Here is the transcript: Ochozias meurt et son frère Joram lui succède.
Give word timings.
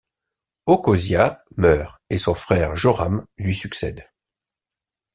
Ochozias 0.65 1.43
meurt 1.57 2.01
et 2.09 2.17
son 2.17 2.33
frère 2.33 2.75
Joram 2.75 3.23
lui 3.37 3.53
succède. 3.53 4.09